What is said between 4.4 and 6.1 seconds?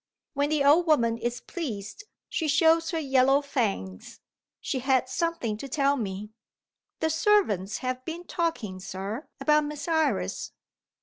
She had something to tell